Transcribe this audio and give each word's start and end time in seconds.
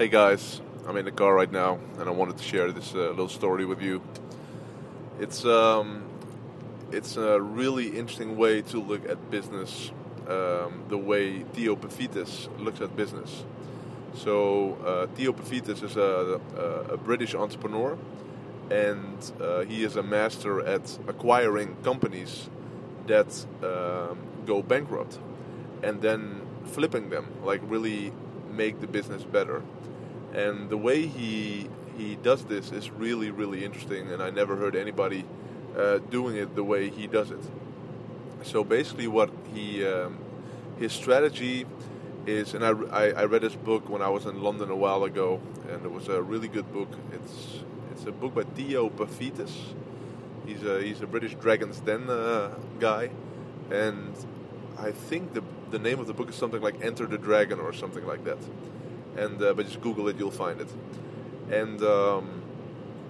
Hey 0.00 0.08
guys, 0.08 0.62
I'm 0.88 0.96
in 0.96 1.04
the 1.04 1.12
car 1.12 1.34
right 1.34 1.52
now, 1.52 1.78
and 1.98 2.08
I 2.08 2.10
wanted 2.10 2.38
to 2.38 2.42
share 2.42 2.72
this 2.72 2.94
uh, 2.94 3.10
little 3.10 3.28
story 3.28 3.66
with 3.66 3.82
you. 3.82 4.00
It's 5.18 5.44
um, 5.44 6.04
it's 6.90 7.18
a 7.18 7.38
really 7.38 7.88
interesting 7.88 8.38
way 8.38 8.62
to 8.62 8.80
look 8.80 9.06
at 9.06 9.30
business, 9.30 9.92
um, 10.26 10.84
the 10.88 10.96
way 10.96 11.40
Theo 11.52 11.76
Paphitis 11.76 12.48
looks 12.58 12.80
at 12.80 12.96
business. 12.96 13.44
So 14.14 14.78
uh, 14.86 15.06
Theo 15.14 15.34
Paphitis 15.34 15.82
is 15.82 15.98
a, 15.98 16.40
a, 16.56 16.94
a, 16.94 16.96
British 16.96 17.34
entrepreneur, 17.34 17.98
and 18.70 19.32
uh, 19.38 19.66
he 19.68 19.84
is 19.84 19.96
a 19.96 20.02
master 20.02 20.64
at 20.64 20.98
acquiring 21.08 21.76
companies 21.82 22.48
that 23.06 23.44
um, 23.62 24.18
go 24.46 24.62
bankrupt, 24.62 25.18
and 25.82 26.00
then 26.00 26.40
flipping 26.64 27.10
them, 27.10 27.26
like 27.44 27.60
really 27.64 28.14
make 28.50 28.80
the 28.80 28.86
business 28.86 29.22
better. 29.24 29.62
And 30.32 30.70
the 30.70 30.76
way 30.76 31.06
he 31.06 31.68
he 31.96 32.16
does 32.16 32.44
this 32.44 32.72
is 32.72 32.90
really 32.90 33.30
really 33.30 33.64
interesting, 33.64 34.10
and 34.12 34.22
I 34.22 34.30
never 34.30 34.56
heard 34.56 34.76
anybody 34.76 35.24
uh, 35.76 35.98
doing 36.10 36.36
it 36.36 36.54
the 36.54 36.64
way 36.64 36.90
he 36.90 37.06
does 37.06 37.30
it. 37.30 37.40
So 38.42 38.64
basically, 38.64 39.08
what 39.08 39.30
he 39.52 39.86
um, 39.86 40.18
his 40.78 40.92
strategy 40.92 41.66
is, 42.26 42.54
and 42.54 42.64
I, 42.64 42.70
I, 42.70 43.10
I, 43.10 43.24
read 43.24 43.42
his 43.42 43.56
book 43.56 43.88
when 43.88 44.02
I 44.02 44.08
was 44.08 44.26
in 44.26 44.42
London 44.42 44.70
a 44.70 44.76
while 44.76 45.04
ago, 45.04 45.40
and 45.68 45.84
it 45.84 45.90
was 45.90 46.08
a 46.08 46.22
really 46.22 46.48
good 46.48 46.72
book. 46.72 46.88
It's 47.12 47.60
it's 47.92 48.06
a 48.06 48.12
book 48.12 48.34
by 48.34 48.44
Theo 48.44 48.88
Paphitis. 48.88 49.52
He's 50.46 50.62
a 50.62 50.82
he's 50.82 51.00
a 51.00 51.06
British 51.06 51.34
Dragons 51.34 51.80
Den 51.80 52.08
uh, 52.08 52.54
guy, 52.78 53.10
and 53.70 54.14
I 54.78 54.92
think 54.92 55.34
the 55.34 55.42
the 55.70 55.78
name 55.78 55.98
of 56.00 56.06
the 56.06 56.12
book 56.12 56.28
is 56.28 56.34
something 56.34 56.60
like 56.60 56.82
Enter 56.82 57.06
the 57.06 57.18
Dragon 57.18 57.60
or 57.60 57.72
something 57.72 58.06
like 58.06 58.24
that. 58.24 58.38
And 59.16 59.42
uh, 59.42 59.54
but 59.54 59.66
just 59.66 59.80
Google 59.80 60.08
it, 60.08 60.16
you'll 60.18 60.30
find 60.30 60.60
it. 60.60 60.68
And 61.50 61.82
um, 61.82 62.42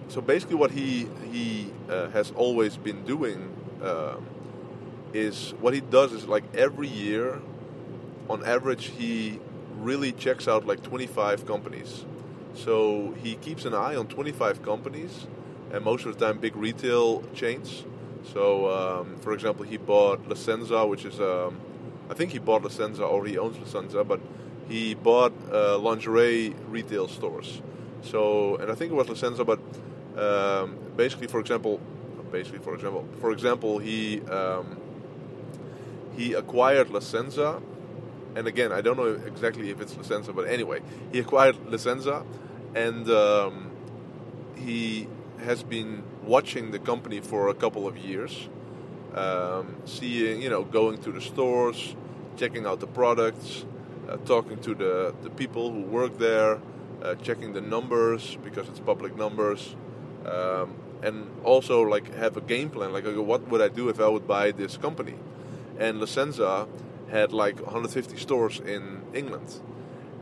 so 0.09 0.21
basically, 0.21 0.57
what 0.57 0.71
he 0.71 1.09
he 1.31 1.73
uh, 1.89 2.09
has 2.11 2.33
always 2.37 2.77
been 2.77 3.05
doing 3.05 3.55
um, 3.83 4.27
is 5.13 5.55
what 5.61 5.75
he 5.75 5.81
does 5.81 6.13
is 6.13 6.27
like 6.27 6.45
every 6.55 6.89
year, 6.89 7.41
on 8.29 8.45
average, 8.45 8.87
he 8.87 9.39
really 9.79 10.13
checks 10.13 10.47
out 10.47 10.67
like 10.67 10.83
25 10.83 11.47
companies. 11.47 12.05
So 12.55 13.15
he 13.23 13.37
keeps 13.37 13.65
an 13.65 13.75
eye 13.75 13.97
on 13.97 14.09
25 14.09 14.63
companies, 14.63 15.27
and 15.73 15.85
most 15.85 16.05
of 16.07 16.19
the 16.19 16.27
time, 16.27 16.39
big 16.39 16.57
retail 16.57 17.23
chains. 17.35 17.85
So, 18.33 18.71
um, 18.71 19.17
for 19.21 19.33
example, 19.33 19.65
he 19.65 19.79
bought 19.79 20.29
La 20.29 20.35
Senza, 20.35 20.85
which 20.87 21.05
is 21.05 21.21
um, 21.21 21.59
I 22.11 22.15
think 22.15 22.33
he 22.33 22.39
bought 22.39 22.63
La 22.63 22.69
Senza 22.69 23.05
or 23.05 23.25
he 23.25 23.39
owns 23.39 23.57
La 23.59 23.67
Senza, 23.67 24.05
but 24.05 24.21
he 24.69 24.95
bought 24.95 25.33
uh, 25.53 25.79
lingerie 25.79 26.55
retail 26.69 27.09
stores. 27.09 27.63
So, 28.03 28.57
and 28.57 28.71
I 28.71 28.75
think 28.75 28.93
it 28.93 28.95
was 28.95 29.09
La 29.09 29.15
Senza, 29.15 29.45
but 29.45 29.61
um, 30.19 30.77
basically, 30.97 31.29
for 31.29 31.41
example, 31.41 31.81
basically, 32.33 32.59
for 32.59 32.75
example, 32.75 33.07
for 33.21 33.31
example, 33.31 33.79
he 33.79 34.21
um, 34.23 34.77
he 36.17 36.35
acquired 36.35 36.91
La 36.91 37.01
Senza, 37.01 37.63
and 38.35 38.47
again, 38.47 38.73
I 38.73 38.81
don't 38.81 38.97
know 38.97 39.13
exactly 39.27 39.71
if 39.71 39.81
it's 39.81 39.97
La 39.97 40.03
Senza, 40.03 40.33
but 40.33 40.49
anyway, 40.49 40.81
he 41.13 41.21
acquired 41.21 41.57
La 41.71 41.79
Senza, 41.79 42.25
and 42.75 43.09
um, 43.09 43.71
he 44.57 45.09
has 45.45 45.63
been 45.63 46.03
watching 46.25 46.71
the 46.71 46.79
company 46.79 47.21
for 47.21 47.49
a 47.49 47.55
couple 47.55 47.87
of 47.87 47.97
years, 47.97 48.49
um, 49.15 49.77
seeing, 49.85 50.43
you 50.43 50.51
know, 50.51 50.65
going 50.65 50.99
to 50.99 51.13
the 51.13 51.21
stores, 51.21 51.97
checking 52.37 52.67
out 52.67 52.81
the 52.81 52.87
products, 52.87 53.65
uh, 54.09 54.17
talking 54.19 54.59
to 54.59 54.75
the, 54.75 55.15
the 55.23 55.31
people 55.31 55.73
who 55.73 55.83
work 55.83 56.19
there, 56.19 56.61
uh, 57.03 57.15
checking 57.17 57.53
the 57.53 57.61
numbers 57.61 58.37
because 58.43 58.69
it's 58.69 58.81
public 58.81 59.17
numbers, 59.17 59.77
um, 60.27 60.75
and 61.03 61.31
also 61.45 61.83
like 61.83 62.15
have 62.15 62.37
a 62.37 62.41
game 62.41 62.71
plan. 62.71 62.93
Like, 62.93 63.05
what 63.07 63.49
would 63.49 63.61
I 63.61 63.69
do 63.69 63.89
if 63.89 64.01
I 64.01 64.09
would 64.09 64.27
buy 64.27 64.53
this 64.53 64.77
company? 64.77 65.15
And 65.79 65.99
La 65.99 66.07
Senza 66.07 66.67
had 67.11 67.33
like 67.33 67.61
150 67.61 68.17
stores 68.17 68.61
in 68.61 69.03
England, 69.15 69.61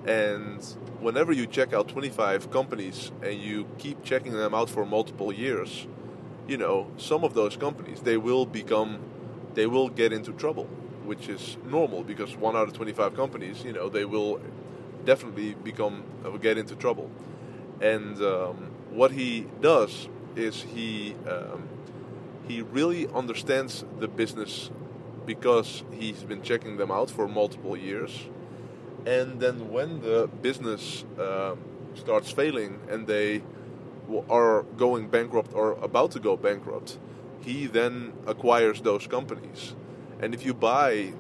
and 0.07 0.65
whenever 1.01 1.33
you 1.33 1.47
check 1.47 1.73
out 1.73 1.89
25 1.89 2.51
companies 2.51 3.13
and 3.23 3.41
you 3.41 3.67
keep 3.79 4.03
checking 4.03 4.33
them 4.33 4.55
out 4.55 4.71
for 4.71 4.85
multiple 4.87 5.33
years, 5.33 5.87
you 6.47 6.57
know, 6.57 6.91
some 6.97 7.25
of 7.25 7.35
those 7.35 7.57
companies 7.57 8.01
they 8.01 8.17
will 8.17 8.47
become, 8.47 9.01
they 9.55 9.67
will 9.67 9.89
get 9.89 10.13
into 10.13 10.33
trouble, 10.33 10.69
which 11.09 11.29
is 11.29 11.57
normal 11.65 12.05
because 12.05 12.37
one 12.37 12.55
out 12.55 12.69
of 12.69 12.75
25 12.75 13.17
companies, 13.17 13.65
you 13.65 13.73
know, 13.73 13.89
they 13.89 14.05
will 14.05 14.41
definitely 15.05 15.55
become 15.55 16.05
uh, 16.25 16.31
get 16.37 16.59
into 16.59 16.77
trouble. 16.77 17.11
And 17.81 18.21
um, 18.23 18.71
what 18.91 19.11
he 19.11 19.47
does 19.61 20.09
is 20.37 20.63
he 20.63 21.17
um, 21.27 21.69
he 22.47 22.63
really 22.63 23.09
understands 23.09 23.85
the 23.99 24.09
business 24.09 24.71
because 25.27 25.83
he's 25.93 26.23
been 26.23 26.43
checking 26.43 26.77
them 26.77 26.91
out 26.91 27.11
for 27.11 27.27
multiple 27.27 27.77
years 27.77 28.29
and 29.09 29.41
then 29.41 29.71
when 29.71 30.01
the 30.03 30.29
business 30.43 31.05
um, 31.19 31.59
starts 31.95 32.31
failing 32.31 32.79
and 32.91 33.07
they 33.07 33.43
are 34.29 34.63
going 34.77 35.09
bankrupt 35.09 35.55
or 35.55 35.73
about 35.83 36.11
to 36.11 36.21
go 36.21 36.37
bankrupt, 36.37 36.99
he 37.41 37.67
then 37.67 38.13
acquires 38.27 38.83
those 38.83 39.07
companies. 39.07 39.75
And 40.21 40.34
if 40.34 40.45
you 40.45 40.55
buy, 40.55 41.12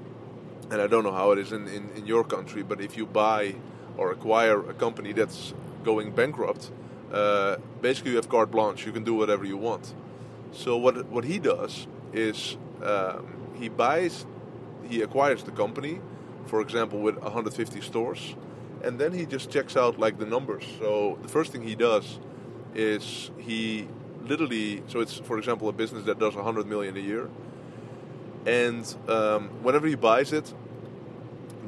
and 0.70 0.80
I 0.80 0.86
don't 0.86 1.04
know 1.04 1.12
how 1.12 1.32
it 1.32 1.38
is 1.38 1.52
in, 1.52 1.68
in, 1.68 1.90
in 1.96 2.06
your 2.06 2.24
country, 2.24 2.62
but 2.62 2.80
if 2.80 2.96
you 2.96 3.06
buy 3.06 3.54
or 3.96 4.12
acquire 4.12 4.60
a 4.68 4.74
company 4.74 5.12
that's 5.12 5.54
going 5.84 6.12
bankrupt, 6.12 6.70
uh, 7.12 7.56
basically 7.80 8.10
you 8.12 8.16
have 8.16 8.28
carte 8.28 8.50
blanche. 8.50 8.86
You 8.86 8.92
can 8.92 9.04
do 9.04 9.14
whatever 9.14 9.44
you 9.44 9.56
want. 9.56 9.94
So 10.52 10.76
what 10.76 11.06
what 11.06 11.24
he 11.24 11.38
does 11.38 11.86
is 12.12 12.56
um, 12.82 13.26
he 13.54 13.68
buys, 13.68 14.26
he 14.88 15.02
acquires 15.02 15.42
the 15.42 15.50
company, 15.50 16.00
for 16.46 16.60
example, 16.60 16.98
with 17.00 17.16
150 17.16 17.80
stores, 17.80 18.34
and 18.82 18.98
then 18.98 19.12
he 19.12 19.26
just 19.26 19.50
checks 19.50 19.76
out 19.76 19.98
like 19.98 20.18
the 20.18 20.26
numbers. 20.26 20.64
So 20.78 21.18
the 21.22 21.28
first 21.28 21.52
thing 21.52 21.62
he 21.62 21.74
does 21.74 22.18
is 22.74 23.30
he 23.38 23.88
literally 24.24 24.82
so 24.88 25.00
it's 25.00 25.16
for 25.16 25.38
example 25.38 25.68
a 25.68 25.72
business 25.72 26.04
that 26.04 26.18
does 26.18 26.34
100 26.34 26.66
million 26.66 26.96
a 26.96 27.00
year, 27.00 27.28
and 28.48 28.96
um, 29.08 29.48
whenever 29.62 29.86
he 29.86 29.94
buys 29.94 30.32
it, 30.32 30.52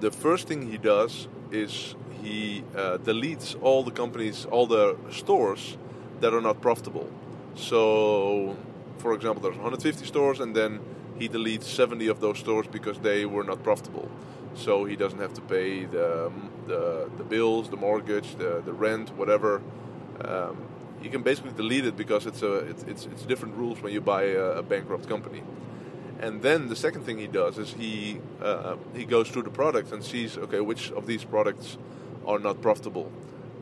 the 0.01 0.11
first 0.11 0.49
thing 0.49 0.71
he 0.71 0.79
does 0.79 1.29
is 1.51 1.95
he 2.23 2.65
uh, 2.77 2.99
deletes 2.99 3.57
all 3.63 3.83
the 3.83 3.91
companies, 3.91 4.47
all 4.51 4.67
the 4.67 4.97
stores 5.11 5.77
that 6.21 6.33
are 6.33 6.41
not 6.41 6.61
profitable. 6.61 7.09
So, 7.55 8.57
for 8.99 9.15
example, 9.15 9.43
there's 9.43 9.57
150 9.57 10.07
stores, 10.07 10.41
and 10.41 10.55
then 10.55 10.81
he 11.19 11.29
deletes 11.29 11.65
70 11.65 12.09
of 12.09 12.21
those 12.21 12.39
stores 12.39 12.67
because 12.67 12.99
they 12.99 13.27
were 13.27 13.45
not 13.45 13.63
profitable 13.63 14.09
so 14.55 14.85
he 14.85 14.97
doesn't 14.97 15.19
have 15.19 15.35
to 15.35 15.41
pay 15.43 15.85
the 15.85 16.31
the, 16.67 17.11
the 17.19 17.25
bills, 17.25 17.69
the 17.69 17.77
mortgage, 17.77 18.37
the, 18.37 18.63
the 18.65 18.73
rent, 18.73 19.11
whatever. 19.17 19.61
Um, 20.25 20.57
you 21.03 21.11
can 21.11 21.23
basically 21.23 21.53
delete 21.53 21.85
it 21.87 21.97
because 21.97 22.27
it's 22.27 22.43
a 22.43 22.55
it's 22.71 22.83
it's, 22.85 23.07
it's 23.07 23.23
different 23.23 23.57
rules 23.57 23.81
when 23.83 23.93
you 23.93 24.01
buy 24.01 24.25
a, 24.25 24.59
a, 24.59 24.63
bankrupt 24.63 25.09
company. 25.09 25.43
And 26.21 26.43
then 26.43 26.69
the 26.69 26.77
second 26.77 27.05
thing 27.05 27.19
he 27.19 27.27
does 27.27 27.57
is 27.57 27.73
he 27.73 28.21
uh, 28.43 28.77
he 28.95 29.05
goes 29.05 29.29
through 29.31 29.45
the 29.45 29.51
products 29.51 29.91
and 29.91 30.05
sees 30.05 30.37
okay 30.37 30.61
which 30.61 30.93
of 30.93 31.07
these 31.07 31.25
products 31.25 31.79
are 32.27 32.39
not 32.39 32.61
profitable 32.61 33.11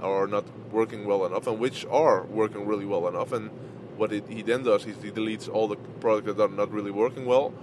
or 0.03 0.27
not 0.27 0.45
working 0.73 1.07
well 1.07 1.25
enough 1.25 1.47
and 1.47 1.59
which 1.61 1.87
are 1.87 2.25
working 2.25 2.67
really 2.67 2.85
well 2.85 3.07
enough 3.09 3.33
and 3.33 3.51
what 3.97 4.13
it, 4.13 4.27
he 4.29 4.43
then 4.43 4.63
does 4.65 4.87
is 4.87 4.97
he 5.03 5.11
deletes 5.11 5.49
all 5.49 5.69
the 5.69 5.77
products 6.01 6.27
that 6.27 6.41
are 6.41 6.49
not 6.49 6.71
really 6.73 6.91
working 6.91 7.27
well 7.27 7.55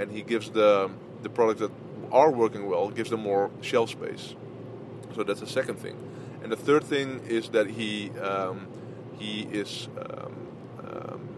and 0.00 0.10
he 0.10 0.22
gives 0.22 0.50
the 0.50 0.90
the 1.22 1.28
products 1.28 1.60
that 1.60 1.70
are 2.10 2.30
working 2.30 2.68
well 2.68 2.90
gives 2.90 3.10
them 3.10 3.20
more 3.20 3.50
shelf 3.60 3.90
space. 3.90 4.34
So 5.14 5.22
that's 5.22 5.40
the 5.40 5.46
second 5.46 5.76
thing. 5.76 5.96
And 6.42 6.50
the 6.50 6.56
third 6.56 6.84
thing 6.84 7.20
is 7.26 7.50
that 7.50 7.68
he 7.68 8.10
um, 8.18 8.66
he 9.18 9.42
is 9.42 9.88
um, 9.98 10.34
um, 10.82 11.28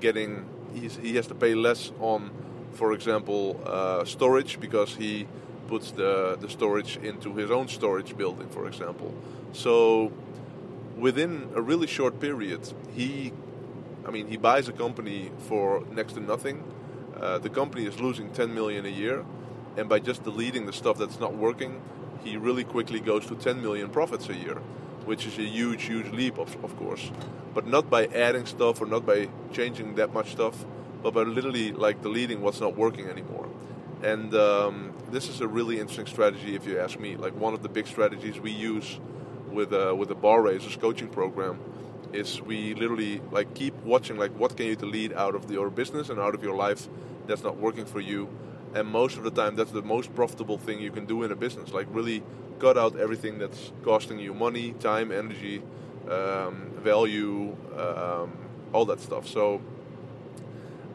getting 0.00 0.46
he 0.80 1.16
has 1.16 1.26
to 1.28 1.34
pay 1.34 1.54
less 1.54 1.92
on, 2.00 2.30
for 2.72 2.92
example, 2.92 3.60
uh, 3.66 4.04
storage 4.04 4.60
because 4.60 4.94
he 4.94 5.26
puts 5.68 5.92
the 5.92 6.36
the 6.40 6.48
storage 6.48 6.96
into 6.98 7.34
his 7.34 7.50
own 7.50 7.68
storage 7.68 8.16
building, 8.16 8.48
for 8.48 8.66
example. 8.66 9.14
So 9.52 10.12
within 10.96 11.48
a 11.54 11.62
really 11.62 11.86
short 11.86 12.20
period, 12.20 12.72
he 12.94 13.32
I 14.06 14.10
mean 14.10 14.28
he 14.28 14.36
buys 14.36 14.68
a 14.68 14.72
company 14.72 15.30
for 15.48 15.84
next 15.90 16.14
to 16.14 16.20
nothing. 16.20 16.62
Uh, 17.16 17.38
the 17.38 17.48
company 17.48 17.86
is 17.86 18.00
losing 18.00 18.30
10 18.30 18.52
million 18.52 18.84
a 18.84 18.88
year 18.88 19.24
and 19.76 19.88
by 19.88 19.98
just 19.98 20.22
deleting 20.22 20.66
the 20.66 20.72
stuff 20.72 20.98
that's 20.98 21.18
not 21.18 21.34
working, 21.34 21.80
he 22.22 22.36
really 22.36 22.64
quickly 22.64 23.00
goes 23.00 23.26
to 23.26 23.34
10 23.34 23.60
million 23.60 23.88
profits 23.90 24.28
a 24.28 24.34
year, 24.34 24.58
which 25.04 25.26
is 25.26 25.38
a 25.38 25.42
huge, 25.42 25.84
huge 25.84 26.10
leap, 26.12 26.38
of, 26.38 26.56
of 26.64 26.76
course. 26.76 27.10
But 27.54 27.66
not 27.66 27.88
by 27.90 28.06
adding 28.06 28.46
stuff 28.46 28.80
or 28.80 28.86
not 28.86 29.06
by 29.06 29.28
changing 29.52 29.94
that 29.96 30.12
much 30.12 30.32
stuff, 30.32 30.64
but 31.02 31.14
by 31.14 31.22
literally 31.22 31.72
like 31.72 32.02
deleting 32.02 32.40
what's 32.40 32.60
not 32.60 32.76
working 32.76 33.08
anymore. 33.08 33.48
And 34.02 34.34
um, 34.34 34.92
this 35.10 35.28
is 35.28 35.40
a 35.40 35.48
really 35.48 35.78
interesting 35.78 36.06
strategy, 36.06 36.54
if 36.54 36.66
you 36.66 36.78
ask 36.78 36.98
me. 36.98 37.16
Like 37.16 37.34
one 37.34 37.54
of 37.54 37.62
the 37.62 37.68
big 37.68 37.86
strategies 37.86 38.38
we 38.40 38.50
use 38.50 38.98
with 39.50 39.72
uh, 39.72 39.94
with 39.96 40.08
the 40.08 40.14
bar 40.14 40.42
raisers 40.42 40.76
coaching 40.76 41.08
program 41.08 41.58
is 42.12 42.40
we 42.42 42.74
literally 42.74 43.20
like 43.30 43.54
keep 43.54 43.74
watching 43.82 44.16
like 44.16 44.32
what 44.38 44.56
can 44.56 44.66
you 44.66 44.76
delete 44.76 45.12
out 45.12 45.34
of 45.34 45.50
your 45.50 45.70
business 45.70 46.10
and 46.10 46.20
out 46.20 46.34
of 46.34 46.42
your 46.42 46.54
life 46.54 46.88
that's 47.26 47.42
not 47.42 47.56
working 47.56 47.84
for 47.84 48.00
you 48.00 48.28
and 48.74 48.88
most 48.88 49.16
of 49.16 49.24
the 49.24 49.30
time 49.30 49.54
that's 49.56 49.70
the 49.70 49.82
most 49.82 50.14
profitable 50.14 50.58
thing 50.58 50.80
you 50.80 50.90
can 50.90 51.06
do 51.06 51.22
in 51.22 51.32
a 51.32 51.36
business 51.36 51.72
like 51.72 51.86
really 51.90 52.22
cut 52.58 52.76
out 52.76 52.96
everything 52.96 53.38
that's 53.38 53.72
costing 53.82 54.18
you 54.18 54.34
money 54.34 54.72
time 54.74 55.10
energy 55.12 55.62
um, 56.10 56.70
value 56.76 57.56
um, 57.76 58.32
all 58.72 58.84
that 58.84 59.00
stuff 59.00 59.26
so 59.26 59.60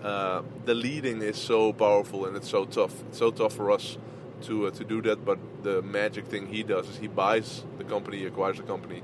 uh, 0.04 0.42
the 0.66 0.74
leading 0.74 1.22
is 1.22 1.38
so 1.38 1.74
powerful 1.74 2.26
and 2.26 2.36
it's 2.36 2.50
so 2.50 2.66
tough 2.66 3.02
it's 3.08 3.18
so 3.18 3.31
tough 3.31 3.54
for 3.54 3.72
us 3.72 3.98
to 4.42 4.68
uh, 4.68 4.72
to 4.72 4.84
do 4.84 5.02
that 5.02 5.25
but 5.25 5.38
the 5.64 5.82
magic 5.82 6.25
thing 6.28 6.48
he 6.48 6.64
does 6.64 6.88
is 6.88 6.98
he 6.98 7.08
buys 7.08 7.64
the 7.78 7.84
company 7.84 8.25
acquires 8.25 8.58
the 8.58 8.64
company 8.64 9.02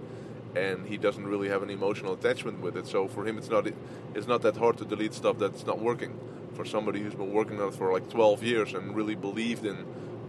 and 0.56 0.88
he 0.88 0.98
doesn't 0.98 1.26
really 1.28 1.50
have 1.50 1.64
an 1.64 1.70
emotional 1.70 2.14
attachment 2.14 2.62
with 2.62 2.78
it. 2.78 2.88
So 2.88 3.08
for 3.08 3.28
him, 3.28 3.38
it's 3.38 3.50
not 3.50 3.68
it's 4.14 4.28
not 4.28 4.42
that 4.44 4.58
hard 4.58 4.78
to 4.78 4.86
delete 4.86 5.14
stuff 5.14 5.38
that's 5.38 5.66
not 5.66 5.80
working. 5.80 6.18
For 6.56 6.66
somebody 6.66 7.02
who's 7.02 7.16
been 7.16 7.34
working 7.34 7.62
on 7.62 7.70
it 7.70 7.76
for 7.76 7.92
like 7.92 8.10
12 8.10 8.44
years 8.44 8.74
and 8.74 8.96
really 8.96 9.16
believed 9.16 9.66
in 9.66 9.76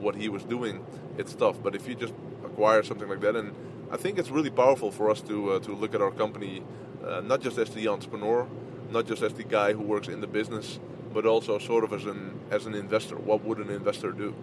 what 0.00 0.14
he 0.17 0.28
was 0.28 0.43
doing, 0.44 0.84
it's 1.17 1.34
tough. 1.34 1.56
But 1.62 1.75
if 1.75 1.88
you 1.88 1.94
just 1.94 2.14
acquire 2.44 2.82
something 2.82 3.08
like 3.08 3.20
that, 3.20 3.37
and 3.37 3.55
I 3.90 3.96
think 3.96 4.19
it's 4.19 4.31
really 4.31 4.50
powerful 4.50 4.90
for 4.90 5.11
us 5.11 5.20
to 5.23 5.52
uh, 5.52 5.58
to 5.61 5.73
look 5.73 5.94
at 5.94 6.02
our 6.02 6.11
company 6.11 6.62
uh, 7.06 7.20
not 7.20 7.40
just 7.40 7.58
as 7.58 7.70
the 7.70 7.88
entrepreneur, 7.88 8.46
not 8.90 9.06
just 9.06 9.23
as 9.23 9.32
the 9.34 9.44
guy 9.44 9.73
who 9.73 9.82
works 9.82 10.08
in 10.08 10.20
the 10.20 10.26
business, 10.26 10.81
but 11.12 11.25
also 11.25 11.58
sort 11.58 11.84
of 11.84 11.93
as 11.93 12.05
an 12.05 12.40
as 12.50 12.67
an 12.67 12.75
investor. 12.75 13.17
What 13.17 13.44
would 13.44 13.58
an 13.58 13.70
investor 13.70 14.12
do? 14.12 14.34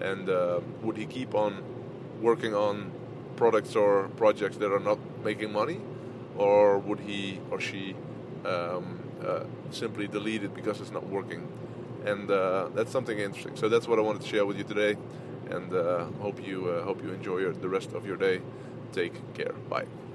And 0.00 0.28
uh, 0.28 0.60
would 0.82 0.96
he 0.96 1.06
keep 1.06 1.34
on 1.34 1.62
working 2.20 2.54
on 2.54 2.90
products 3.36 3.76
or 3.76 4.08
projects 4.16 4.56
that 4.58 4.72
are 4.72 4.80
not 4.80 4.98
making 5.22 5.52
money, 5.52 5.80
or 6.36 6.78
would 6.78 7.00
he 7.00 7.40
or 7.50 7.60
she 7.60 7.94
um, 8.44 8.95
uh, 9.24 9.44
simply 9.70 10.06
delete 10.06 10.44
it 10.44 10.54
because 10.54 10.80
it's 10.80 10.92
not 10.92 11.06
working? 11.06 11.46
And 12.04 12.30
uh, 12.30 12.68
that's 12.74 12.92
something 12.92 13.18
interesting. 13.18 13.56
So 13.56 13.68
that's 13.68 13.88
what 13.88 13.98
I 13.98 14.02
wanted 14.02 14.22
to 14.22 14.28
share 14.28 14.46
with 14.46 14.58
you 14.58 14.64
today, 14.64 14.96
and 15.50 15.72
uh, 15.72 16.04
hope 16.20 16.46
you 16.46 16.68
uh, 16.68 16.84
hope 16.84 17.02
you 17.02 17.10
enjoy 17.12 17.38
your, 17.38 17.52
the 17.52 17.68
rest 17.68 17.92
of 17.92 18.06
your 18.06 18.16
day. 18.16 18.40
Take 18.92 19.14
care. 19.34 19.52
Bye. 19.68 20.05